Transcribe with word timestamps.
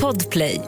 Podplay. 0.00 0.60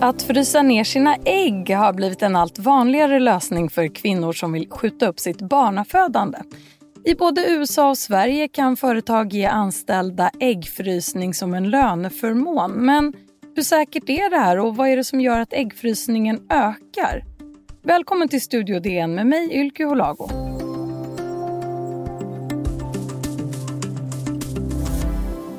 Att 0.00 0.22
frysa 0.22 0.62
ner 0.62 0.84
sina 0.84 1.16
ägg 1.24 1.70
har 1.70 1.92
blivit 1.92 2.22
en 2.22 2.36
allt 2.36 2.58
vanligare 2.58 3.18
lösning 3.18 3.70
för 3.70 3.94
kvinnor 3.94 4.32
som 4.32 4.52
vill 4.52 4.70
skjuta 4.70 5.08
upp 5.08 5.20
sitt 5.20 5.42
barnafödande. 5.42 6.38
I 7.06 7.14
både 7.14 7.50
USA 7.50 7.90
och 7.90 7.98
Sverige 7.98 8.48
kan 8.48 8.76
företag 8.76 9.32
ge 9.32 9.44
anställda 9.44 10.30
äggfrysning 10.40 11.34
som 11.34 11.54
en 11.54 11.70
löneförmån. 11.70 12.72
Men 12.72 13.12
hur 13.56 13.62
säkert 13.62 14.08
är 14.08 14.30
det 14.30 14.36
här 14.36 14.58
och 14.58 14.76
vad 14.76 14.88
är 14.88 14.96
det 14.96 15.04
som 15.04 15.20
gör 15.20 15.40
att 15.40 15.52
äggfrysningen 15.52 16.40
ökar? 16.50 17.24
Välkommen 17.82 18.28
till 18.28 18.40
Studio 18.40 18.80
DN 18.80 19.14
med 19.14 19.26
mig, 19.26 19.54
Ylke 19.54 19.84
Holago. 19.84 20.28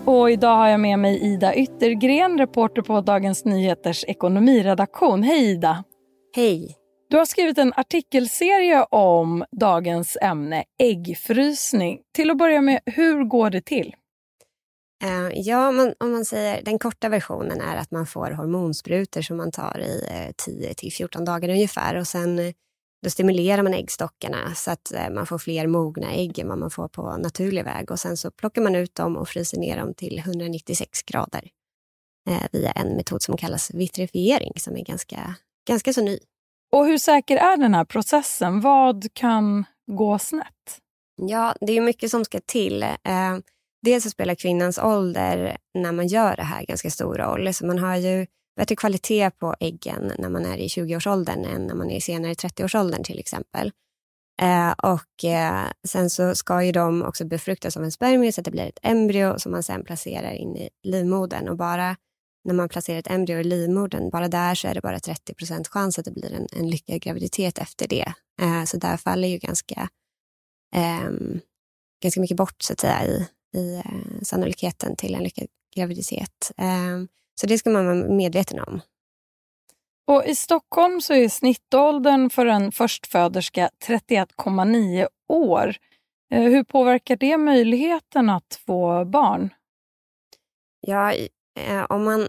Och 0.05 0.31
idag 0.31 0.55
har 0.55 0.67
jag 0.67 0.79
med 0.79 0.99
mig 0.99 1.33
Ida 1.33 1.55
Yttergren, 1.55 2.37
reporter 2.37 2.81
på 2.81 3.01
Dagens 3.01 3.45
Nyheters 3.45 4.05
ekonomiredaktion. 4.07 5.23
Hej 5.23 5.51
Ida! 5.51 5.83
Hej! 6.35 6.86
Du 7.09 7.17
har 7.17 7.25
skrivit 7.25 7.57
en 7.57 7.73
artikelserie 7.75 8.83
om 8.83 9.45
dagens 9.51 10.17
ämne, 10.21 10.63
äggfrysning. 10.79 11.99
Till 12.13 12.31
att 12.31 12.37
börja 12.37 12.61
med, 12.61 12.79
hur 12.85 13.23
går 13.23 13.49
det 13.49 13.61
till? 13.61 13.95
Uh, 15.03 15.39
ja, 15.39 15.71
man, 15.71 15.93
om 15.99 16.11
man 16.11 16.25
säger 16.25 16.61
den 16.61 16.79
korta 16.79 17.09
versionen 17.09 17.61
är 17.61 17.77
att 17.77 17.91
man 17.91 18.07
får 18.07 18.31
hormonsprutor 18.31 19.21
som 19.21 19.37
man 19.37 19.51
tar 19.51 19.79
i 19.79 20.07
eh, 20.11 20.27
uh, 20.27 20.31
10 20.37 20.73
till 20.73 20.93
14 20.93 21.25
dagar 21.25 21.49
ungefär 21.49 21.95
och 21.95 22.07
sen 22.07 22.39
uh, 22.39 22.53
då 23.03 23.09
stimulerar 23.09 23.63
man 23.63 23.73
äggstockarna 23.73 24.55
så 24.55 24.71
att 24.71 24.91
man 25.11 25.25
får 25.25 25.37
fler 25.37 25.67
mogna 25.67 26.13
ägg 26.13 26.39
än 26.39 26.47
vad 26.47 26.57
man 26.57 26.71
får 26.71 26.87
på 26.87 27.17
naturlig 27.17 27.63
väg 27.63 27.91
och 27.91 27.99
sen 27.99 28.17
så 28.17 28.31
plockar 28.31 28.61
man 28.61 28.75
ut 28.75 28.95
dem 28.95 29.17
och 29.17 29.29
fryser 29.29 29.57
ner 29.57 29.77
dem 29.77 29.93
till 29.93 30.19
196 30.19 31.03
grader 31.03 31.49
via 32.51 32.71
en 32.71 32.95
metod 32.95 33.21
som 33.21 33.37
kallas 33.37 33.71
vitrifiering 33.73 34.53
som 34.55 34.77
är 34.77 34.83
ganska, 34.83 35.35
ganska 35.67 35.93
så 35.93 36.01
ny. 36.01 36.19
Och 36.71 36.85
hur 36.85 36.97
säker 36.97 37.37
är 37.37 37.57
den 37.57 37.73
här 37.73 37.85
processen? 37.85 38.61
Vad 38.61 39.13
kan 39.13 39.65
gå 39.91 40.19
snett? 40.19 40.79
Ja, 41.21 41.55
det 41.61 41.77
är 41.77 41.81
mycket 41.81 42.11
som 42.11 42.25
ska 42.25 42.39
till. 42.39 42.83
Eh, 42.83 43.37
dels 43.81 44.03
så 44.03 44.09
spelar 44.09 44.35
kvinnans 44.35 44.77
ålder 44.77 45.57
när 45.73 45.91
man 45.91 46.07
gör 46.07 46.35
det 46.35 46.43
här 46.43 46.65
ganska 46.65 46.89
stor 46.89 47.15
roll. 47.15 47.53
Så 47.53 47.65
man 47.65 47.79
har 47.79 47.95
ju 47.95 48.27
bättre 48.55 48.75
kvalitet 48.75 49.31
på 49.31 49.55
äggen 49.59 50.11
när 50.17 50.29
man 50.29 50.45
är 50.45 50.57
i 50.57 50.67
20-årsåldern 50.67 51.45
än 51.45 51.67
när 51.67 51.75
man 51.75 51.91
är 51.91 51.99
senare 51.99 52.31
i 52.31 52.35
30-årsåldern 52.35 53.03
till 53.03 53.19
exempel. 53.19 53.71
Eh, 54.41 54.71
och 54.71 55.25
eh, 55.25 55.65
sen 55.87 56.09
så 56.09 56.35
ska 56.35 56.63
ju 56.63 56.71
de 56.71 57.03
också 57.03 57.25
befruktas 57.25 57.77
av 57.77 57.83
en 57.83 57.91
spermie 57.91 58.31
så 58.31 58.41
att 58.41 58.45
det 58.45 58.51
blir 58.51 58.67
ett 58.67 58.79
embryo 58.81 59.39
som 59.39 59.51
man 59.51 59.63
sen 59.63 59.83
placerar 59.83 60.31
in 60.31 60.57
i 60.57 60.69
livmodern. 60.83 61.47
Och 61.47 61.57
bara 61.57 61.95
när 62.47 62.53
man 62.53 62.69
placerar 62.69 62.99
ett 62.99 63.11
embryo 63.11 63.39
i 63.39 63.43
livmodern, 63.43 64.09
bara 64.09 64.27
där 64.27 64.55
så 64.55 64.67
är 64.67 64.73
det 64.73 64.81
bara 64.81 64.99
30 64.99 65.33
procent 65.33 65.67
chans 65.67 65.99
att 65.99 66.05
det 66.05 66.11
blir 66.11 66.33
en, 66.33 66.47
en 66.51 66.69
lyckad 66.69 67.01
graviditet 67.01 67.57
efter 67.57 67.87
det. 67.87 68.13
Eh, 68.41 68.63
så 68.63 68.77
där 68.77 68.97
faller 68.97 69.27
ju 69.27 69.37
ganska, 69.37 69.89
eh, 70.75 71.09
ganska 72.03 72.21
mycket 72.21 72.37
bort 72.37 72.61
så 72.61 72.73
att 72.73 72.79
säga 72.79 73.05
i, 73.05 73.27
i 73.57 73.75
eh, 73.75 74.21
sannolikheten 74.21 74.95
till 74.95 75.15
en 75.15 75.23
lyckad 75.23 75.47
graviditet. 75.75 76.51
Eh, 76.57 77.03
så 77.41 77.47
det 77.47 77.57
ska 77.57 77.69
man 77.69 77.85
vara 77.85 77.95
medveten 77.95 78.59
om. 78.59 78.81
Och 80.07 80.25
I 80.25 80.35
Stockholm 80.35 81.01
så 81.01 81.13
är 81.13 81.29
snittåldern 81.29 82.29
för 82.29 82.45
en 82.45 82.71
förstföderska 82.71 83.69
31,9 83.85 85.07
år. 85.27 85.75
Eh, 86.31 86.43
hur 86.43 86.63
påverkar 86.63 87.15
det 87.15 87.37
möjligheten 87.37 88.29
att 88.29 88.59
få 88.65 89.05
barn? 89.05 89.49
Ja, 90.79 91.13
Eh, 91.57 91.85
om 91.89 92.03
man 92.03 92.27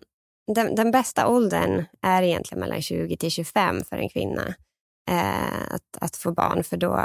den, 0.54 0.74
den, 0.74 0.90
bästa 0.90 1.28
åldern 1.28 1.84
är 2.02 2.22
egentligen 2.22 2.60
mellan 2.60 2.82
20 2.82 3.16
till 3.16 3.30
25 3.30 3.84
för 3.84 3.96
en 3.96 4.08
kvinna 4.08 4.54
eh, 5.10 5.74
att, 5.74 5.96
att 6.00 6.16
få 6.16 6.32
barn, 6.32 6.64
för 6.64 6.76
då 6.76 6.96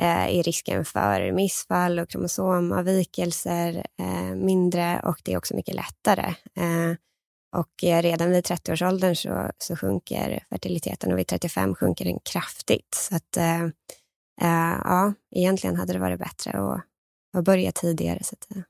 eh, 0.00 0.38
är 0.38 0.42
risken 0.42 0.84
för 0.84 1.32
missfall 1.32 1.98
och 1.98 2.08
kromosomavvikelser 2.08 3.86
eh, 4.00 4.34
mindre 4.34 5.00
och 5.04 5.20
det 5.24 5.32
är 5.32 5.38
också 5.38 5.56
mycket 5.56 5.74
lättare. 5.74 6.34
Och 7.56 8.02
redan 8.02 8.30
vid 8.30 8.44
30-årsåldern 8.44 9.16
så, 9.16 9.50
så 9.58 9.76
sjunker 9.76 10.44
fertiliteten 10.50 11.12
och 11.12 11.18
vid 11.18 11.26
35 11.26 11.74
sjunker 11.74 12.04
den 12.04 12.18
kraftigt. 12.32 12.94
Så 12.94 13.16
att, 13.16 13.36
ja, 14.84 15.12
egentligen 15.34 15.76
hade 15.76 15.92
det 15.92 15.98
varit 15.98 16.18
bättre 16.18 16.50
att, 16.50 16.80
att 17.36 17.44
börja 17.44 17.72
tidigare. 17.72 18.24
Så 18.24 18.34
att, 18.34 18.64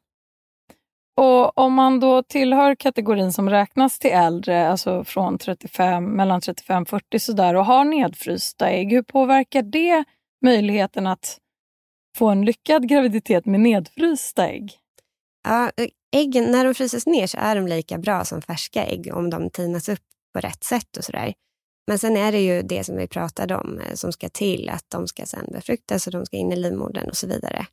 och 1.16 1.58
om 1.58 1.74
man 1.74 2.00
då 2.00 2.22
tillhör 2.22 2.74
kategorin 2.74 3.32
som 3.32 3.50
räknas 3.50 3.98
till 3.98 4.10
äldre, 4.10 4.68
alltså 4.68 5.04
från 5.04 5.38
35, 5.38 6.04
mellan 6.04 6.40
35 6.40 6.86
40 6.86 7.18
sådär 7.18 7.54
och 7.54 7.66
har 7.66 7.84
nedfrysta 7.84 8.68
ägg, 8.70 8.92
hur 8.92 9.02
påverkar 9.02 9.62
det 9.62 10.04
möjligheten 10.44 11.06
att 11.06 11.38
få 12.16 12.28
en 12.28 12.44
lyckad 12.44 12.88
graviditet 12.88 13.46
med 13.46 13.60
nedfrysta 13.60 14.48
ägg? 14.48 14.72
Ja, 15.48 15.70
äggen, 16.16 16.44
när 16.44 16.64
de 16.64 16.74
fryses 16.74 17.06
ner 17.06 17.26
så 17.26 17.38
är 17.38 17.56
de 17.56 17.66
lika 17.66 17.98
bra 17.98 18.24
som 18.24 18.42
färska 18.42 18.84
ägg 18.84 19.10
om 19.14 19.30
de 19.30 19.50
tinas 19.50 19.88
upp 19.88 20.02
på 20.34 20.40
rätt 20.40 20.64
sätt 20.64 20.96
och 20.96 21.04
sådär. 21.04 21.34
Men 21.86 21.98
sen 21.98 22.16
är 22.16 22.32
det 22.32 22.40
ju 22.40 22.62
det 22.62 22.84
som 22.84 22.96
vi 22.96 23.08
pratade 23.08 23.56
om 23.56 23.78
eh, 23.78 23.94
som 23.94 24.12
ska 24.12 24.28
till, 24.28 24.68
att 24.68 24.84
de 24.88 25.08
ska 25.08 25.26
sen 25.26 25.46
befruktas 25.52 26.06
och 26.06 26.12
de 26.12 26.26
ska 26.26 26.36
in 26.36 26.52
i 26.52 26.56
livmodern 26.56 27.08
och 27.08 27.16
så 27.16 27.26
vidare. 27.26 27.66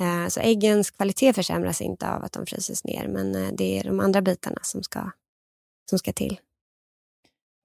Eh, 0.00 0.28
så 0.28 0.40
äggens 0.40 0.90
kvalitet 0.90 1.32
försämras 1.32 1.80
inte 1.80 2.10
av 2.10 2.24
att 2.24 2.32
de 2.32 2.46
fryses 2.46 2.84
ner, 2.84 3.08
men 3.08 3.34
eh, 3.34 3.52
det 3.52 3.78
är 3.78 3.84
de 3.84 4.00
andra 4.00 4.22
bitarna 4.22 4.58
som 4.62 4.82
ska, 4.82 5.10
som 5.90 5.98
ska 5.98 6.12
till. 6.12 6.40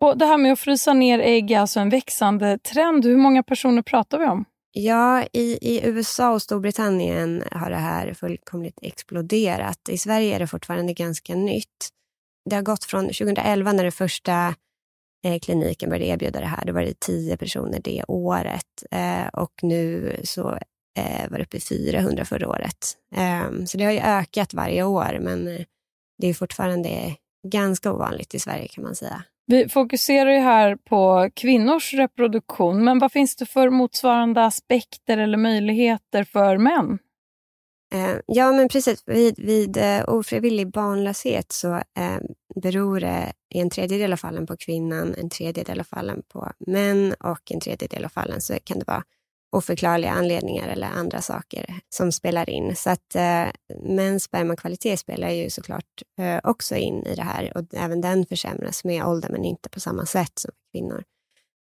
Och 0.01 0.17
Det 0.17 0.25
här 0.25 0.37
med 0.37 0.53
att 0.53 0.59
frysa 0.59 0.93
ner 0.93 1.19
ägg 1.19 1.51
är 1.51 1.59
alltså 1.59 1.79
en 1.79 1.89
växande 1.89 2.57
trend. 2.57 3.05
Hur 3.05 3.17
många 3.17 3.43
personer 3.43 3.81
pratar 3.81 4.19
vi 4.19 4.25
om? 4.25 4.45
Ja, 4.71 5.23
i, 5.33 5.57
i 5.61 5.81
USA 5.83 6.31
och 6.31 6.41
Storbritannien 6.41 7.43
har 7.51 7.69
det 7.69 7.75
här 7.75 8.13
fullkomligt 8.13 8.79
exploderat. 8.81 9.89
I 9.89 9.97
Sverige 9.97 10.35
är 10.35 10.39
det 10.39 10.47
fortfarande 10.47 10.93
ganska 10.93 11.35
nytt. 11.35 11.89
Det 12.49 12.55
har 12.55 12.63
gått 12.63 12.83
från 12.83 13.05
2011 13.05 13.71
när 13.71 13.83
den 13.83 13.91
första 13.91 14.55
eh, 15.25 15.39
kliniken 15.39 15.89
började 15.89 16.05
erbjuda 16.05 16.39
det 16.39 16.45
här. 16.45 16.65
Då 16.65 16.73
var 16.73 16.81
det 16.81 16.99
tio 16.99 17.37
personer 17.37 17.79
det 17.83 18.03
året 18.07 18.83
eh, 18.91 19.27
och 19.27 19.53
nu 19.61 20.15
så 20.23 20.59
eh, 20.97 21.29
var 21.29 21.39
uppe 21.39 21.57
i 21.57 21.61
400 21.61 22.25
förra 22.25 22.49
året. 22.49 22.97
Eh, 23.15 23.65
så 23.65 23.77
det 23.77 23.83
har 23.83 23.91
ju 23.91 23.99
ökat 23.99 24.53
varje 24.53 24.83
år, 24.83 25.17
men 25.21 25.47
eh, 25.47 25.61
det 26.17 26.27
är 26.27 26.33
fortfarande 26.33 27.15
ganska 27.47 27.93
ovanligt 27.93 28.33
i 28.33 28.39
Sverige 28.39 28.67
kan 28.67 28.83
man 28.83 28.95
säga. 28.95 29.23
Vi 29.45 29.69
fokuserar 29.69 30.31
ju 30.31 30.39
här 30.39 30.75
på 30.75 31.29
kvinnors 31.33 31.93
reproduktion, 31.93 32.83
men 32.83 32.99
vad 32.99 33.11
finns 33.11 33.35
det 33.35 33.45
för 33.45 33.69
motsvarande 33.69 34.45
aspekter 34.45 35.17
eller 35.17 35.37
möjligheter 35.37 36.23
för 36.23 36.57
män? 36.57 36.99
Eh, 37.93 38.15
ja, 38.25 38.51
men 38.51 38.67
precis. 38.67 39.03
Vid, 39.05 39.39
vid 39.39 39.77
eh, 39.77 40.03
ofrivillig 40.07 40.71
barnlöshet 40.71 41.51
så 41.51 41.73
eh, 41.75 42.19
beror 42.55 42.99
det 42.99 43.33
i 43.53 43.59
en 43.59 43.69
tredjedel 43.69 44.13
av 44.13 44.17
fallen 44.17 44.47
på 44.47 44.57
kvinnan, 44.57 45.15
en 45.17 45.29
tredjedel 45.29 45.79
av 45.79 45.83
fallen 45.83 46.21
på 46.27 46.51
män 46.67 47.13
och 47.19 47.51
en 47.51 47.59
tredjedel 47.59 48.05
av 48.05 48.09
fallen 48.09 48.41
så 48.41 48.53
kan 48.63 48.79
det 48.79 48.87
vara 48.87 49.03
oförklarliga 49.53 50.11
anledningar 50.11 50.67
eller 50.67 50.87
andra 50.87 51.21
saker 51.21 51.79
som 51.89 52.11
spelar 52.11 52.49
in. 52.49 52.75
Så 52.75 52.89
att 52.89 53.15
eh, 53.15 53.47
mäns 53.83 54.23
spermakvalitet 54.23 54.99
spelar 54.99 55.29
ju 55.29 55.49
såklart 55.49 56.01
eh, 56.19 56.39
också 56.43 56.75
in 56.75 57.05
i 57.05 57.15
det 57.15 57.23
här 57.23 57.57
och 57.57 57.63
även 57.73 58.01
den 58.01 58.25
försämras 58.25 58.83
med 58.83 59.05
ålder 59.05 59.29
men 59.29 59.45
inte 59.45 59.69
på 59.69 59.79
samma 59.79 60.05
sätt 60.05 60.39
som 60.39 60.51
kvinnor. 60.71 61.03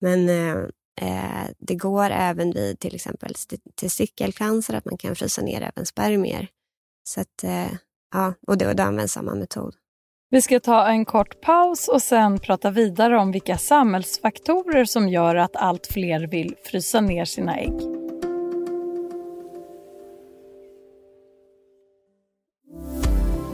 Men 0.02 0.30
eh, 0.30 0.58
eh, 1.02 1.50
det 1.60 1.76
går 1.76 2.10
även 2.10 2.52
vid 2.52 2.80
till 2.80 2.96
exempel 2.96 3.34
testikelcancer 3.76 4.74
att 4.74 4.86
man 4.86 4.98
kan 4.98 5.16
frysa 5.16 5.42
ner 5.42 5.62
även 5.62 5.86
spermier. 5.86 6.48
Så 7.04 7.22
att, 7.22 7.44
eh, 7.44 7.72
ja, 8.14 8.34
och 8.48 8.58
då, 8.58 8.74
då 8.74 8.84
används 8.84 9.14
samma 9.14 9.36
metod. 9.36 9.76
Vi 10.32 10.42
ska 10.42 10.60
ta 10.60 10.88
en 10.88 11.06
kort 11.06 11.42
paus 11.42 11.88
och 11.88 12.02
sen 12.02 12.40
prata 12.40 12.70
vidare 12.72 13.18
om 13.18 13.32
vilka 13.32 13.58
samhällsfaktorer 13.58 14.86
som 14.86 15.10
gör 15.10 15.36
att 15.36 15.56
allt 15.56 15.88
fler 15.88 16.28
vill 16.28 16.56
frysa 16.64 17.02
ner 17.02 17.26
sina 17.26 17.58
ägg. 17.58 17.74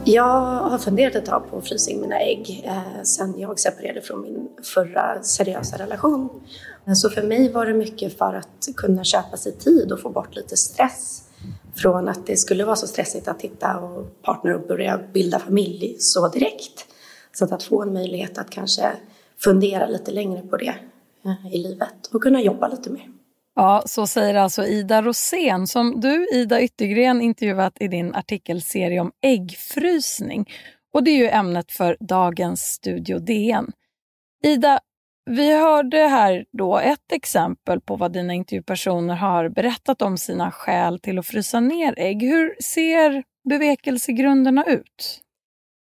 Jag 0.04 0.60
har 0.60 0.78
funderat 0.78 1.14
ett 1.14 1.26
tag 1.26 1.50
på 1.50 1.58
att 1.58 1.68
frysa 1.68 1.90
in 1.90 2.00
mina 2.00 2.18
ägg 2.20 2.62
eh, 2.66 3.02
sen 3.02 3.34
jag 3.38 3.58
separerade 3.60 4.00
från 4.00 4.22
min 4.22 4.48
förra 4.74 5.22
seriösa 5.22 5.76
relation. 5.76 6.28
Så 6.94 7.10
för 7.10 7.22
mig 7.22 7.52
var 7.52 7.66
det 7.66 7.74
mycket 7.74 8.18
för 8.18 8.34
att 8.34 8.68
kunna 8.76 9.04
köpa 9.04 9.36
sig 9.36 9.52
tid 9.52 9.92
och 9.92 10.00
få 10.00 10.08
bort 10.08 10.36
lite 10.36 10.56
stress 10.56 11.25
från 11.76 12.08
att 12.08 12.26
det 12.26 12.36
skulle 12.36 12.64
vara 12.64 12.76
så 12.76 12.86
stressigt 12.86 13.28
att 13.28 13.42
hitta 13.42 13.78
och 13.78 14.22
partner 14.22 14.54
och 14.54 14.66
börja 14.66 15.00
bilda 15.12 15.38
familj 15.38 15.96
så 15.98 16.28
direkt. 16.28 16.86
Så 17.32 17.44
att, 17.44 17.52
att 17.52 17.62
få 17.62 17.82
en 17.82 17.92
möjlighet 17.92 18.38
att 18.38 18.50
kanske 18.50 18.92
fundera 19.38 19.86
lite 19.86 20.10
längre 20.10 20.42
på 20.42 20.56
det 20.56 20.74
eh, 21.24 21.54
i 21.54 21.58
livet 21.58 22.06
och 22.12 22.22
kunna 22.22 22.40
jobba 22.40 22.68
lite 22.68 22.90
mer. 22.90 23.08
Ja, 23.54 23.82
så 23.86 24.06
säger 24.06 24.34
alltså 24.34 24.64
Ida 24.66 25.02
Rosén 25.02 25.66
som 25.66 26.00
du, 26.00 26.26
Ida 26.32 26.62
Yttergren, 26.62 27.20
intervjuat 27.22 27.76
i 27.80 27.88
din 27.88 28.14
artikelserie 28.14 29.00
om 29.00 29.12
äggfrysning. 29.22 30.50
Och 30.92 31.04
det 31.04 31.10
är 31.10 31.16
ju 31.16 31.28
ämnet 31.28 31.72
för 31.72 31.96
dagens 32.00 32.60
Studio 32.60 33.18
DN. 33.18 33.72
Ida, 34.42 34.80
vi 35.30 35.60
hörde 35.60 35.98
här 35.98 36.44
då 36.52 36.78
ett 36.78 37.12
exempel 37.12 37.80
på 37.80 37.96
vad 37.96 38.12
dina 38.12 38.34
intervjupersoner 38.34 39.14
har 39.14 39.48
berättat 39.48 40.02
om 40.02 40.18
sina 40.18 40.50
skäl 40.50 40.98
till 40.98 41.18
att 41.18 41.26
frysa 41.26 41.60
ner 41.60 41.94
ägg. 41.96 42.22
Hur 42.22 42.56
ser 42.62 43.24
bevekelsegrunderna 43.48 44.64
ut? 44.64 45.20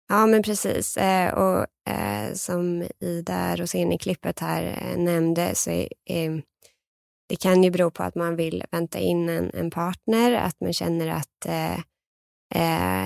Ja, 0.08 0.26
men 0.26 0.42
precis. 0.42 0.96
Eh, 0.96 1.34
och 1.34 1.66
eh, 1.92 2.32
som 2.34 2.86
Ida 3.00 3.56
Rosén 3.56 3.92
i 3.92 3.98
klippet 3.98 4.40
här 4.40 4.64
eh, 4.64 4.98
nämnde 4.98 5.54
så 5.54 5.70
är, 5.70 5.88
eh, 6.10 6.32
det 7.28 7.36
kan 7.36 7.64
ju 7.64 7.70
bero 7.70 7.90
på 7.90 8.02
att 8.02 8.14
man 8.14 8.36
vill 8.36 8.64
vänta 8.70 8.98
in 8.98 9.28
en, 9.28 9.50
en 9.54 9.70
partner, 9.70 10.32
att 10.32 10.60
man 10.60 10.72
känner 10.72 11.08
att 11.08 11.46
eh, 11.46 11.78
eh 12.54 12.99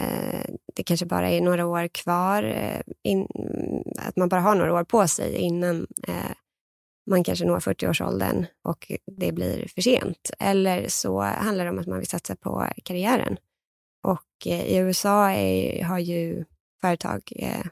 det 0.74 0.82
kanske 0.82 1.06
bara 1.06 1.30
är 1.30 1.40
några 1.40 1.66
år 1.66 1.88
kvar, 1.88 2.42
eh, 2.42 2.80
in, 3.02 3.28
att 3.98 4.16
man 4.16 4.28
bara 4.28 4.40
har 4.40 4.54
några 4.54 4.74
år 4.74 4.84
på 4.84 5.08
sig 5.08 5.36
innan 5.36 5.86
eh, 6.08 6.30
man 7.10 7.24
kanske 7.24 7.44
når 7.44 7.60
40-årsåldern 7.60 8.46
och 8.64 8.92
det 9.06 9.32
blir 9.32 9.68
för 9.74 9.82
sent. 9.82 10.30
Eller 10.38 10.88
så 10.88 11.20
handlar 11.20 11.64
det 11.64 11.70
om 11.70 11.78
att 11.78 11.86
man 11.86 11.98
vill 11.98 12.08
satsa 12.08 12.36
på 12.36 12.66
karriären. 12.84 13.36
Och 14.02 14.46
eh, 14.46 14.64
i 14.64 14.76
USA 14.76 15.30
är, 15.30 15.84
har 15.84 15.98
ju 15.98 16.44
företag 16.80 17.32
eh, 17.36 17.66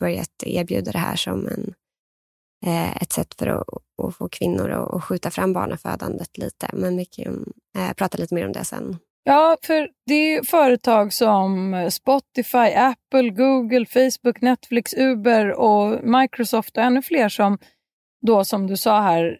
börjat 0.00 0.42
erbjuda 0.42 0.92
det 0.92 0.98
här 0.98 1.16
som 1.16 1.46
en 1.46 1.74
eh, 2.66 2.96
ett 2.96 3.12
sätt 3.12 3.34
för 3.38 3.46
att, 3.46 3.68
att 4.02 4.16
få 4.16 4.28
kvinnor 4.28 4.70
att, 4.70 4.94
att 4.94 5.04
skjuta 5.04 5.30
fram 5.30 5.52
barnafödandet 5.52 6.38
lite. 6.38 6.70
Men 6.72 6.96
vi 6.96 7.04
kan 7.04 7.52
eh, 7.78 7.92
prata 7.92 8.18
lite 8.18 8.34
mer 8.34 8.46
om 8.46 8.52
det 8.52 8.64
sen. 8.64 8.96
Ja, 9.28 9.56
för 9.62 9.88
det 10.06 10.14
är 10.34 10.42
företag 10.42 11.12
som 11.12 11.74
Spotify, 11.90 12.74
Apple, 12.76 13.30
Google, 13.30 13.86
Facebook, 13.86 14.40
Netflix, 14.40 14.94
Uber 14.94 15.52
och 15.52 16.04
Microsoft 16.04 16.76
och 16.76 16.82
ännu 16.82 17.02
fler 17.02 17.28
som 17.28 17.58
då, 18.26 18.44
som 18.44 18.66
du 18.66 18.76
sa 18.76 19.00
här, 19.00 19.38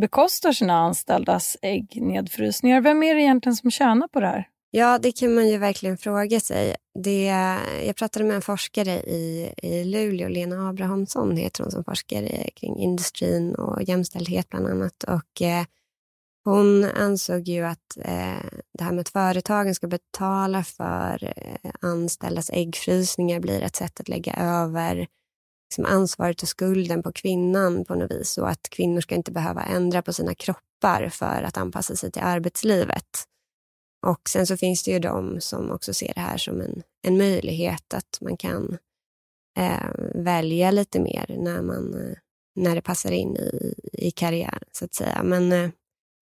bekostar 0.00 0.52
sina 0.52 0.74
anställdas 0.74 1.56
äggnedfrysningar. 1.62 2.80
Vem 2.80 3.02
är 3.02 3.14
det 3.14 3.20
egentligen 3.20 3.56
som 3.56 3.70
tjänar 3.70 4.08
på 4.08 4.20
det 4.20 4.26
här? 4.26 4.48
Ja, 4.70 4.98
det 4.98 5.12
kan 5.12 5.34
man 5.34 5.48
ju 5.48 5.58
verkligen 5.58 5.98
fråga 5.98 6.40
sig. 6.40 6.74
Det, 7.04 7.24
jag 7.86 7.96
pratade 7.96 8.24
med 8.24 8.36
en 8.36 8.42
forskare 8.42 8.90
i, 8.90 9.52
i 9.62 9.84
Luleå, 9.84 10.28
Lena 10.28 10.68
Abrahamsson 10.68 11.36
heter 11.36 11.62
hon, 11.62 11.70
som 11.70 11.84
forskar 11.84 12.22
eh, 12.22 12.46
kring 12.56 12.78
industrin 12.78 13.54
och 13.54 13.82
jämställdhet 13.82 14.48
bland 14.48 14.66
annat. 14.66 15.04
Och, 15.04 15.42
eh, 15.42 15.64
hon 16.44 16.84
ansåg 16.84 17.48
ju 17.48 17.62
att 17.62 17.96
eh, 17.96 18.44
det 18.78 18.84
här 18.84 18.92
med 18.92 19.00
att 19.00 19.08
företagen 19.08 19.74
ska 19.74 19.86
betala 19.86 20.64
för 20.64 21.32
eh, 21.36 21.70
anställdas 21.80 22.50
äggfrysningar 22.50 23.40
blir 23.40 23.62
ett 23.62 23.76
sätt 23.76 24.00
att 24.00 24.08
lägga 24.08 24.34
över 24.34 25.06
liksom, 25.66 25.84
ansvaret 25.84 26.42
och 26.42 26.48
skulden 26.48 27.02
på 27.02 27.12
kvinnan 27.12 27.84
på 27.84 27.94
något 27.94 28.10
vis 28.10 28.38
och 28.38 28.50
att 28.50 28.70
kvinnor 28.70 29.00
ska 29.00 29.14
inte 29.14 29.32
behöva 29.32 29.62
ändra 29.62 30.02
på 30.02 30.12
sina 30.12 30.34
kroppar 30.34 31.08
för 31.08 31.42
att 31.42 31.56
anpassa 31.56 31.96
sig 31.96 32.10
till 32.10 32.22
arbetslivet. 32.22 33.24
Och 34.06 34.28
sen 34.28 34.46
så 34.46 34.56
finns 34.56 34.82
det 34.82 34.90
ju 34.90 34.98
de 34.98 35.40
som 35.40 35.70
också 35.70 35.94
ser 35.94 36.12
det 36.14 36.20
här 36.20 36.36
som 36.36 36.60
en, 36.60 36.82
en 37.06 37.16
möjlighet 37.16 37.94
att 37.94 38.18
man 38.20 38.36
kan 38.36 38.78
eh, 39.58 39.90
välja 40.14 40.70
lite 40.70 41.00
mer 41.00 41.36
när, 41.38 41.62
man, 41.62 41.94
eh, 41.94 42.16
när 42.56 42.74
det 42.74 42.82
passar 42.82 43.12
in 43.12 43.36
i, 43.36 43.74
i 43.92 44.10
karriären, 44.10 44.64
så 44.72 44.84
att 44.84 44.94
säga. 44.94 45.22
Men 45.22 45.52
eh, 45.52 45.70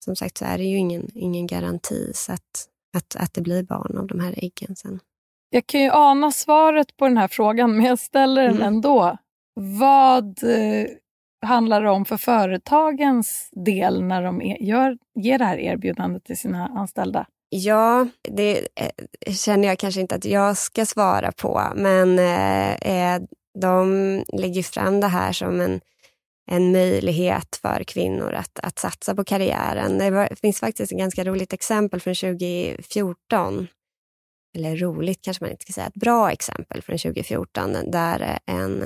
som 0.03 0.15
sagt 0.15 0.37
så 0.37 0.45
är 0.45 0.57
det 0.57 0.63
ju 0.63 0.77
ingen, 0.77 1.09
ingen 1.15 1.47
garanti 1.47 2.11
så 2.13 2.33
att, 2.33 2.67
att, 2.97 3.15
att 3.15 3.33
det 3.33 3.41
blir 3.41 3.63
barn 3.63 3.97
av 3.97 4.07
de 4.07 4.19
här 4.19 4.33
äggen 4.37 4.75
sen. 4.75 4.99
Jag 5.49 5.67
kan 5.67 5.81
ju 5.81 5.89
ana 5.89 6.31
svaret 6.31 6.97
på 6.97 7.07
den 7.07 7.17
här 7.17 7.27
frågan, 7.27 7.75
men 7.75 7.85
jag 7.85 7.99
ställer 7.99 8.43
den 8.43 8.55
mm. 8.55 8.67
ändå. 8.67 9.17
Vad 9.55 10.43
eh, 10.43 10.87
handlar 11.45 11.81
det 11.81 11.89
om 11.89 12.05
för 12.05 12.17
företagens 12.17 13.49
del 13.51 14.03
när 14.03 14.23
de 14.23 14.41
e-, 14.41 14.57
gör, 14.59 14.97
ger 15.15 15.39
det 15.39 15.45
här 15.45 15.57
erbjudandet 15.57 16.23
till 16.23 16.37
sina 16.37 16.67
anställda? 16.67 17.25
Ja, 17.49 18.07
det 18.29 18.67
eh, 18.75 19.33
känner 19.33 19.67
jag 19.67 19.79
kanske 19.79 20.01
inte 20.01 20.15
att 20.15 20.25
jag 20.25 20.57
ska 20.57 20.85
svara 20.85 21.31
på, 21.31 21.61
men 21.75 22.19
eh, 22.19 23.27
de 23.59 24.23
lägger 24.33 24.63
fram 24.63 24.99
det 24.99 25.07
här 25.07 25.31
som 25.31 25.61
en, 25.61 25.81
en 26.51 26.71
möjlighet 26.71 27.59
för 27.61 27.83
kvinnor 27.83 28.33
att, 28.33 28.59
att 28.59 28.79
satsa 28.79 29.15
på 29.15 29.23
karriären. 29.23 29.97
Det 29.97 30.11
var, 30.11 30.35
finns 30.35 30.59
faktiskt 30.59 30.91
ett 30.91 30.97
ganska 30.97 31.23
roligt 31.23 31.53
exempel 31.53 31.99
från 31.99 32.15
2014. 32.15 33.67
Eller 34.55 34.77
roligt 34.77 35.21
kanske 35.21 35.43
man 35.43 35.51
inte 35.51 35.63
ska 35.63 35.73
säga, 35.73 35.87
ett 35.87 35.93
bra 35.93 36.31
exempel 36.31 36.81
från 36.81 36.97
2014 36.97 37.77
där 37.91 38.39
en, 38.45 38.83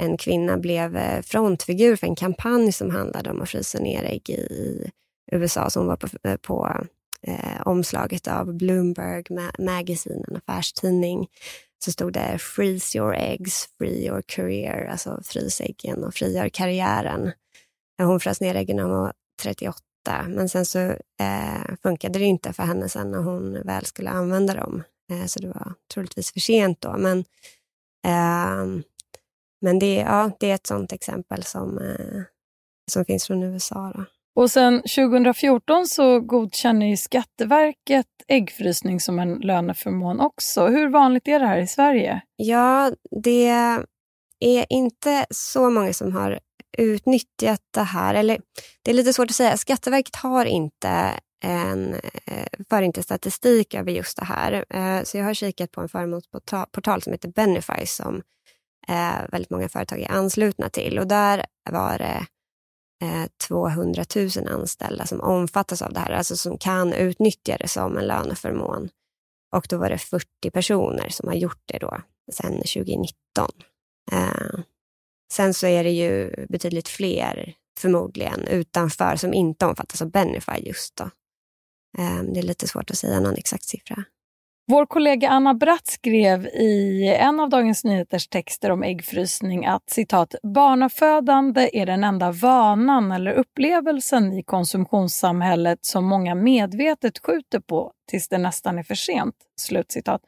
en 0.00 0.16
kvinna 0.16 0.58
blev 0.58 0.96
eh, 0.96 1.22
frontfigur 1.22 1.96
för 1.96 2.06
en 2.06 2.16
kampanj 2.16 2.72
som 2.72 2.90
handlade 2.90 3.30
om 3.30 3.42
att 3.42 3.48
frysa 3.48 3.78
ner 3.78 4.04
ägg 4.04 4.30
i 4.30 4.90
USA 5.32 5.70
som 5.70 5.86
var 5.86 5.96
på, 5.96 6.08
eh, 6.28 6.36
på 6.36 6.86
eh, 7.22 7.62
omslaget 7.64 8.28
av 8.28 8.54
Bloomberg 8.54 9.24
Magazine, 9.58 10.24
en 10.28 10.36
affärstidning, 10.36 11.28
så 11.84 11.92
stod 11.92 12.12
det 12.12 12.38
“Freeze 12.38 12.98
your 12.98 13.14
eggs, 13.14 13.68
free 13.78 14.06
your 14.06 14.22
career”, 14.22 14.86
alltså 14.86 15.20
frys 15.24 15.60
äggen 15.60 16.04
och 16.04 16.14
frigör 16.14 16.48
karriären. 16.48 17.32
Hon 18.02 18.20
frös 18.20 18.40
ner 18.40 18.54
äggen 18.54 18.76
när 18.76 18.84
hon 18.84 18.92
var 18.92 19.12
38, 19.42 19.78
men 20.28 20.48
sen 20.48 20.66
så 20.66 20.78
eh, 21.20 21.76
funkade 21.82 22.18
det 22.18 22.24
inte 22.24 22.52
för 22.52 22.62
henne 22.62 22.88
sen 22.88 23.10
när 23.10 23.18
hon 23.18 23.62
väl 23.62 23.84
skulle 23.84 24.10
använda 24.10 24.54
dem. 24.54 24.82
Eh, 25.12 25.26
så 25.26 25.40
det 25.40 25.48
var 25.48 25.74
troligtvis 25.94 26.32
för 26.32 26.40
sent 26.40 26.80
då. 26.80 26.96
Men, 26.96 27.18
eh, 28.06 28.82
men 29.60 29.78
det, 29.78 29.94
ja, 29.94 30.30
det 30.40 30.50
är 30.50 30.54
ett 30.54 30.66
sånt 30.66 30.92
exempel 30.92 31.42
som, 31.42 31.78
eh, 31.78 32.22
som 32.90 33.04
finns 33.04 33.26
från 33.26 33.42
USA. 33.42 33.92
Då. 33.94 34.04
Och 34.38 34.50
sen 34.50 34.82
2014 34.82 35.86
så 35.86 36.20
godkänner 36.20 36.86
ju 36.86 36.96
Skatteverket 36.96 38.06
äggfrysning 38.28 39.00
som 39.00 39.18
en 39.18 39.34
löneförmån 39.34 40.20
också. 40.20 40.66
Hur 40.66 40.88
vanligt 40.88 41.28
är 41.28 41.38
det 41.38 41.46
här 41.46 41.58
i 41.58 41.66
Sverige? 41.66 42.20
Ja, 42.36 42.92
det 43.22 43.48
är 44.40 44.66
inte 44.68 45.26
så 45.30 45.70
många 45.70 45.92
som 45.92 46.12
har 46.12 46.38
utnyttjat 46.78 47.60
det 47.74 47.82
här. 47.82 48.14
Eller, 48.14 48.40
det 48.82 48.90
är 48.90 48.94
lite 48.94 49.12
svårt 49.12 49.30
att 49.30 49.36
säga. 49.36 49.56
Skatteverket 49.56 50.16
har 50.16 50.44
inte 50.44 51.14
en, 51.44 51.94
eh, 52.26 52.48
för 52.70 52.82
inte 52.82 53.02
statistik 53.02 53.74
över 53.74 53.92
just 53.92 54.16
det 54.16 54.24
här. 54.24 54.64
Eh, 54.70 55.02
så 55.04 55.18
jag 55.18 55.24
har 55.24 55.34
kikat 55.34 55.72
på 55.72 55.80
en 55.80 55.88
förmånsportal 55.88 57.02
som 57.02 57.12
heter 57.12 57.28
Benify 57.28 57.86
som 57.86 58.22
eh, 58.88 59.30
väldigt 59.32 59.50
många 59.50 59.68
företag 59.68 60.00
är 60.00 60.10
anslutna 60.10 60.68
till. 60.68 60.98
Och 60.98 61.06
där 61.06 61.44
var 61.70 61.98
det 61.98 62.26
Eh, 63.02 63.26
200 63.48 64.04
000 64.16 64.48
anställda 64.48 65.06
som 65.06 65.20
omfattas 65.20 65.82
av 65.82 65.92
det 65.92 66.00
här, 66.00 66.10
alltså 66.10 66.36
som 66.36 66.58
kan 66.58 66.92
utnyttja 66.92 67.56
det 67.56 67.68
som 67.68 67.96
en 67.98 68.06
löneförmån. 68.06 68.88
Och 69.56 69.66
då 69.68 69.78
var 69.78 69.90
det 69.90 69.98
40 69.98 70.50
personer 70.52 71.08
som 71.08 71.28
har 71.28 71.34
gjort 71.34 71.62
det 71.64 71.78
då 71.78 72.00
sedan 72.32 72.52
2019. 72.52 73.14
Eh, 74.12 74.60
sen 75.32 75.54
så 75.54 75.66
är 75.66 75.84
det 75.84 75.90
ju 75.90 76.46
betydligt 76.48 76.88
fler 76.88 77.54
förmodligen 77.78 78.48
utanför 78.48 79.16
som 79.16 79.34
inte 79.34 79.66
omfattas 79.66 80.02
av 80.02 80.10
Benify 80.10 80.58
just 80.58 80.96
då. 80.96 81.04
Eh, 81.98 82.22
det 82.22 82.40
är 82.40 82.42
lite 82.42 82.68
svårt 82.68 82.90
att 82.90 82.98
säga 82.98 83.20
någon 83.20 83.36
exakt 83.36 83.64
siffra. 83.64 84.04
Vår 84.70 84.86
kollega 84.86 85.28
Anna 85.28 85.54
Bratt 85.54 85.86
skrev 85.86 86.46
i 86.46 87.06
en 87.20 87.40
av 87.40 87.48
Dagens 87.48 87.84
Nyheters 87.84 88.28
texter 88.28 88.70
om 88.70 88.82
äggfrysning 88.82 89.66
att 89.66 89.90
citat, 89.90 90.34
barnafödande 90.42 91.70
är 91.72 91.86
den 91.86 92.04
enda 92.04 92.32
vanan 92.32 93.12
eller 93.12 93.32
upplevelsen 93.32 94.32
i 94.32 94.42
konsumtionssamhället 94.42 95.84
som 95.84 96.04
många 96.04 96.34
medvetet 96.34 97.18
skjuter 97.18 97.60
på 97.60 97.92
tills 98.10 98.28
det 98.28 98.38
nästan 98.38 98.78
är 98.78 98.82
för 98.82 98.94
sent. 98.94 99.34
Slutcitat. 99.56 100.20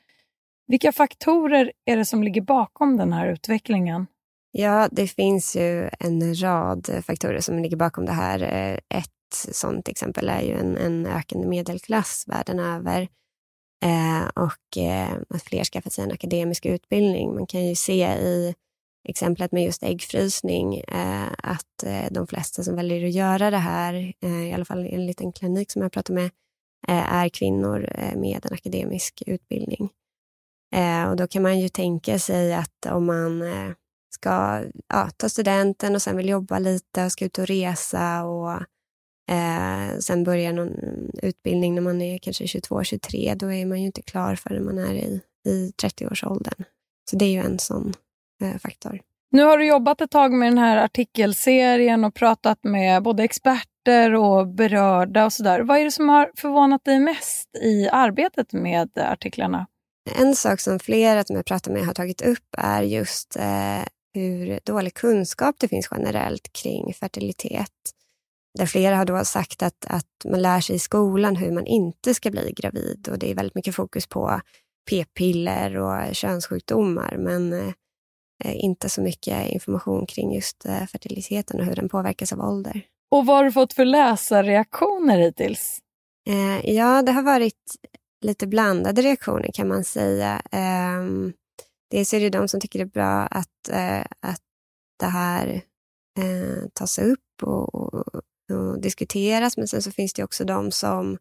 Vilka 0.66 0.92
faktorer 0.92 1.72
är 1.84 1.96
det 1.96 2.04
som 2.04 2.22
ligger 2.22 2.42
bakom 2.42 2.96
den 2.96 3.12
här 3.12 3.28
utvecklingen? 3.28 4.06
Ja, 4.50 4.88
det 4.90 5.06
finns 5.06 5.56
ju 5.56 5.90
en 5.98 6.42
rad 6.42 6.90
faktorer 7.06 7.40
som 7.40 7.58
ligger 7.58 7.76
bakom 7.76 8.06
det 8.06 8.12
här. 8.12 8.42
Eh, 8.42 8.98
ett 8.98 9.52
sådant 9.52 9.88
exempel 9.88 10.28
är 10.28 10.40
ju 10.40 10.52
en, 10.52 10.76
en 10.76 11.06
ökande 11.06 11.46
medelklass 11.46 12.24
världen 12.28 12.58
över 12.58 13.08
eh, 13.82 14.28
och 14.34 14.78
eh, 14.78 15.12
att 15.28 15.42
fler 15.42 15.64
skaffar 15.64 15.90
sig 15.90 16.04
en 16.04 16.12
akademisk 16.12 16.66
utbildning. 16.66 17.34
Man 17.34 17.46
kan 17.46 17.66
ju 17.66 17.74
se 17.74 18.06
i 18.06 18.54
exemplet 19.08 19.52
med 19.52 19.64
just 19.64 19.82
äggfrysning 19.82 20.78
eh, 20.78 21.28
att 21.38 21.82
eh, 21.84 22.04
de 22.10 22.26
flesta 22.26 22.62
som 22.62 22.76
väljer 22.76 23.06
att 23.06 23.14
göra 23.14 23.50
det 23.50 23.56
här, 23.56 24.14
eh, 24.22 24.48
i 24.48 24.52
alla 24.52 24.64
fall 24.64 24.86
enligt 24.90 25.20
en 25.20 25.32
klinik 25.32 25.70
som 25.70 25.82
jag 25.82 25.92
pratade 25.92 26.20
med, 26.20 26.30
är 26.88 27.28
kvinnor 27.28 27.92
med 28.16 28.46
en 28.46 28.52
akademisk 28.52 29.22
utbildning. 29.26 29.90
Och 31.10 31.16
då 31.16 31.26
kan 31.26 31.42
man 31.42 31.60
ju 31.60 31.68
tänka 31.68 32.18
sig 32.18 32.54
att 32.54 32.86
om 32.86 33.06
man 33.06 33.42
ska 34.14 34.64
ja, 34.88 35.10
ta 35.16 35.28
studenten 35.28 35.94
och 35.94 36.02
sen 36.02 36.16
vill 36.16 36.28
jobba 36.28 36.58
lite 36.58 37.04
och 37.04 37.12
ska 37.12 37.24
ut 37.24 37.38
och 37.38 37.46
resa 37.46 38.24
och 38.24 38.62
eh, 39.30 39.98
sen 39.98 40.24
börja 40.24 40.52
någon 40.52 40.74
utbildning 41.22 41.74
när 41.74 41.82
man 41.82 42.02
är 42.02 42.18
kanske 42.18 42.44
22-23, 42.44 43.34
då 43.34 43.52
är 43.52 43.66
man 43.66 43.80
ju 43.80 43.86
inte 43.86 44.02
klar 44.02 44.34
förrän 44.34 44.64
man 44.64 44.78
är 44.78 44.94
i, 44.94 45.20
i 45.46 45.72
30-årsåldern. 45.82 46.64
Så 47.10 47.16
det 47.16 47.24
är 47.24 47.30
ju 47.30 47.40
en 47.40 47.58
sån 47.58 47.94
eh, 48.42 48.58
faktor. 48.58 49.00
Nu 49.32 49.42
har 49.42 49.58
du 49.58 49.66
jobbat 49.66 50.00
ett 50.00 50.10
tag 50.10 50.32
med 50.32 50.52
den 50.52 50.58
här 50.58 50.76
artikelserien 50.84 52.04
och 52.04 52.14
pratat 52.14 52.58
med 52.64 53.02
både 53.02 53.22
experter 53.24 54.14
och 54.14 54.48
berörda 54.48 55.24
och 55.24 55.32
sådär. 55.32 55.60
Vad 55.60 55.78
är 55.78 55.84
det 55.84 55.90
som 55.90 56.08
har 56.08 56.30
förvånat 56.36 56.84
dig 56.84 57.00
mest 57.00 57.56
i 57.62 57.88
arbetet 57.88 58.52
med 58.52 58.98
artiklarna? 58.98 59.66
En 60.18 60.36
sak 60.36 60.60
som 60.60 60.78
flera 60.78 61.24
som 61.24 61.36
jag 61.36 61.44
pratat 61.44 61.72
med 61.72 61.86
har 61.86 61.94
tagit 61.94 62.22
upp 62.22 62.54
är 62.58 62.82
just 62.82 63.36
eh, 63.36 63.82
hur 64.14 64.60
dålig 64.64 64.94
kunskap 64.94 65.56
det 65.58 65.68
finns 65.68 65.88
generellt 65.90 66.52
kring 66.52 66.94
fertilitet. 66.94 67.70
Där 68.58 68.66
flera 68.66 68.96
har 68.96 69.04
då 69.04 69.24
sagt 69.24 69.62
att, 69.62 69.86
att 69.86 70.06
man 70.24 70.42
lär 70.42 70.60
sig 70.60 70.76
i 70.76 70.78
skolan 70.78 71.36
hur 71.36 71.52
man 71.52 71.66
inte 71.66 72.14
ska 72.14 72.30
bli 72.30 72.52
gravid 72.56 73.08
och 73.10 73.18
det 73.18 73.30
är 73.30 73.34
väldigt 73.34 73.54
mycket 73.54 73.74
fokus 73.74 74.06
på 74.06 74.40
p-piller 74.90 75.76
och 75.76 76.14
könssjukdomar 76.14 77.16
men 77.18 77.52
eh, 77.52 77.72
inte 78.44 78.88
så 78.88 79.02
mycket 79.02 79.50
information 79.50 80.06
kring 80.06 80.34
just 80.34 80.66
eh, 80.66 80.86
fertiliteten 80.86 81.60
och 81.60 81.66
hur 81.66 81.74
den 81.74 81.88
påverkas 81.88 82.32
av 82.32 82.40
ålder. 82.40 82.82
Och 83.10 83.26
vad 83.26 83.36
har 83.36 83.44
du 83.44 83.52
fått 83.52 83.72
för 83.72 83.84
läsarreaktioner 83.84 85.18
hittills? 85.18 85.78
Eh, 86.28 86.70
ja, 86.70 87.02
det 87.02 87.12
har 87.12 87.22
varit 87.22 87.76
lite 88.24 88.46
blandade 88.46 89.02
reaktioner 89.02 89.50
kan 89.52 89.68
man 89.68 89.84
säga. 89.84 90.42
Eh, 90.52 91.04
dels 91.90 92.14
är 92.14 92.20
det 92.20 92.30
de 92.30 92.48
som 92.48 92.60
tycker 92.60 92.78
det 92.78 92.82
är 92.82 92.86
bra 92.86 93.26
att, 93.26 93.68
eh, 93.70 94.04
att 94.20 94.42
det 94.98 95.06
här 95.06 95.62
eh, 96.18 96.68
tas 96.72 96.98
upp 96.98 97.42
och, 97.42 97.74
och, 97.74 98.22
och, 98.50 98.80
diskuteras, 98.80 99.56
men 99.56 99.68
sen 99.68 99.82
så 99.82 99.90
finns 99.90 100.12
det 100.12 100.24
också 100.24 100.44
de 100.44 100.70
som 100.70 101.18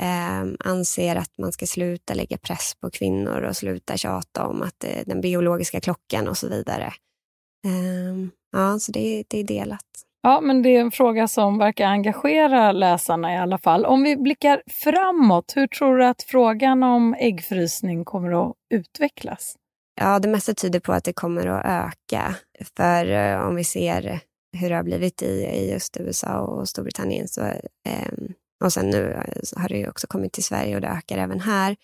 eh, 0.00 0.68
anser 0.70 1.16
att 1.16 1.38
man 1.38 1.52
ska 1.52 1.66
sluta 1.66 2.14
lägga 2.14 2.38
press 2.38 2.74
på 2.80 2.90
kvinnor 2.90 3.42
och 3.42 3.56
sluta 3.56 3.96
tjata 3.96 4.46
om 4.46 4.62
att 4.62 4.84
eh, 4.84 5.02
den 5.06 5.20
biologiska 5.20 5.80
klockan 5.80 6.28
och 6.28 6.36
så 6.36 6.48
vidare. 6.48 6.92
Eh, 7.66 8.28
ja, 8.52 8.78
så 8.78 8.92
det, 8.92 9.24
det 9.28 9.40
är 9.40 9.44
delat. 9.44 10.04
Ja, 10.22 10.40
men 10.40 10.62
det 10.62 10.76
är 10.76 10.80
en 10.80 10.90
fråga 10.90 11.28
som 11.28 11.58
verkar 11.58 11.86
engagera 11.86 12.72
läsarna 12.72 13.34
i 13.34 13.38
alla 13.38 13.58
fall. 13.58 13.84
Om 13.84 14.02
vi 14.02 14.16
blickar 14.16 14.62
framåt, 14.66 15.52
hur 15.56 15.66
tror 15.66 15.96
du 15.96 16.06
att 16.06 16.22
frågan 16.22 16.82
om 16.82 17.14
äggfrysning 17.14 18.04
kommer 18.04 18.48
att 18.48 18.54
utvecklas? 18.74 19.56
Ja, 20.00 20.18
det 20.18 20.28
mesta 20.28 20.54
tyder 20.54 20.80
på 20.80 20.92
att 20.92 21.04
det 21.04 21.12
kommer 21.12 21.46
att 21.46 21.64
öka. 21.64 22.36
För 22.76 23.10
eh, 23.10 23.46
om 23.46 23.54
vi 23.54 23.64
ser 23.64 24.20
hur 24.54 24.68
det 24.70 24.76
har 24.76 24.82
blivit 24.82 25.22
i, 25.22 25.44
i 25.44 25.72
just 25.72 25.96
USA 26.00 26.40
och 26.40 26.68
Storbritannien 26.68 27.28
så, 27.28 27.40
eh, 27.40 28.12
och 28.64 28.72
sen 28.72 28.90
nu 28.90 29.10
eh, 29.12 29.60
har 29.60 29.68
det 29.68 29.78
ju 29.78 29.88
också 29.88 30.06
kommit 30.06 30.32
till 30.32 30.44
Sverige 30.44 30.74
och 30.74 30.80
det 30.80 30.88
ökar 30.88 31.18
även 31.18 31.40
här. 31.40 31.76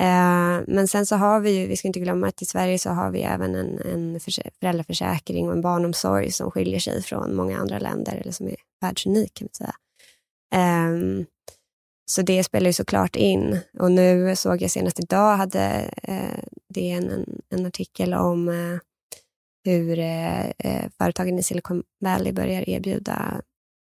Eh, 0.00 0.64
men 0.66 0.88
sen 0.88 1.06
så 1.06 1.16
har 1.16 1.40
vi 1.40 1.50
ju, 1.50 1.66
vi 1.66 1.76
ska 1.76 1.88
inte 1.88 2.00
glömma 2.00 2.28
att 2.28 2.42
i 2.42 2.44
Sverige 2.44 2.78
så 2.78 2.90
har 2.90 3.10
vi 3.10 3.22
även 3.22 3.54
en, 3.54 3.78
en 3.78 4.20
föräldraförsäkring 4.60 5.48
och 5.48 5.54
en 5.54 5.60
barnomsorg 5.60 6.32
som 6.32 6.50
skiljer 6.50 6.80
sig 6.80 7.02
från 7.02 7.36
många 7.36 7.58
andra 7.58 7.78
länder, 7.78 8.16
eller 8.16 8.32
som 8.32 8.48
är 8.48 8.56
världsunik 8.80 9.34
kan 9.34 9.48
man 9.48 9.54
säga. 9.54 9.74
Eh, 10.54 11.26
så 12.10 12.22
det 12.22 12.44
spelar 12.44 12.66
ju 12.66 12.72
såklart 12.72 13.16
in. 13.16 13.58
Och 13.78 13.92
nu 13.92 14.36
såg 14.36 14.62
jag 14.62 14.70
senast 14.70 15.00
idag 15.00 15.36
hade 15.36 15.90
eh, 16.02 16.44
det 16.68 16.90
en, 16.90 17.26
en 17.50 17.66
artikel 17.66 18.14
om 18.14 18.48
eh, 18.48 18.78
hur 19.64 19.98
eh, 19.98 20.46
eh, 20.48 20.90
företagen 20.98 21.38
i 21.38 21.42
Silicon 21.42 21.82
Valley 22.00 22.32
börjar 22.32 22.68
erbjuda 22.68 23.40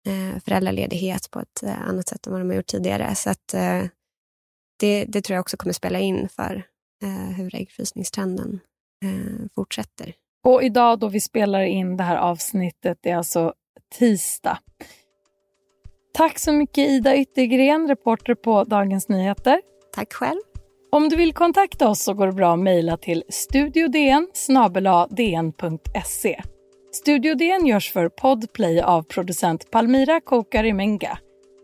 eh, 0.06 0.40
föräldraledighet 0.44 1.30
på 1.30 1.40
ett 1.40 1.62
eh, 1.62 1.88
annat 1.88 2.08
sätt 2.08 2.26
än 2.26 2.32
vad 2.32 2.40
de 2.40 2.48
har 2.48 2.56
gjort 2.56 2.66
tidigare. 2.66 3.14
Så 3.14 3.30
att, 3.30 3.54
eh, 3.54 3.82
det, 4.78 5.04
det, 5.04 5.22
tror 5.22 5.34
jag 5.34 5.40
också 5.40 5.56
kommer 5.56 5.72
spela 5.72 5.98
in 5.98 6.28
för 6.28 6.62
eh, 7.02 7.36
hur 7.36 7.54
äggfrysningstrenden 7.54 8.60
fortsätter. 9.54 10.14
Och 10.44 10.62
idag 10.62 10.98
då 10.98 11.08
vi 11.08 11.20
spelar 11.20 11.62
in 11.62 11.96
det 11.96 12.04
här 12.04 12.16
avsnittet, 12.16 12.98
det 13.00 13.10
är 13.10 13.16
alltså 13.16 13.54
tisdag. 13.98 14.58
Tack 16.14 16.38
så 16.38 16.52
mycket 16.52 16.88
Ida 16.88 17.16
Yttergren, 17.16 17.88
reporter 17.88 18.34
på 18.34 18.64
Dagens 18.64 19.08
Nyheter. 19.08 19.60
Tack 19.92 20.12
själv. 20.12 20.40
Om 20.90 21.08
du 21.08 21.16
vill 21.16 21.32
kontakta 21.32 21.88
oss 21.88 22.02
så 22.02 22.14
går 22.14 22.26
det 22.26 22.32
bra 22.32 22.52
att 22.52 22.58
mejla 22.58 22.96
till 22.96 23.24
studiodn 23.28 24.26
dn.se. 25.10 26.40
Studio 26.92 27.34
DN 27.34 27.66
görs 27.66 27.92
för 27.92 28.08
Podplay 28.08 28.80
av 28.80 29.02
producent 29.02 29.70
Palmira 29.70 30.20
Kokarimenga. 30.20 31.18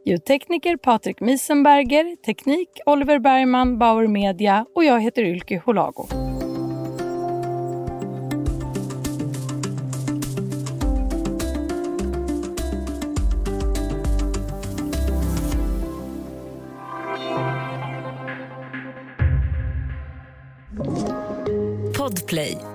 Ljudtekniker 0.04 0.76
Patrik 0.76 1.20
Misenberger, 1.20 2.16
teknik 2.16 2.68
Oliver 2.86 3.18
Bergman, 3.18 3.78
Bauer 3.78 4.06
Media 4.06 4.66
och 4.74 4.84
jag 4.84 5.00
heter 5.00 5.22
Ylke 5.22 5.62
Holago. 5.64 6.33
Podplay. 22.24 22.73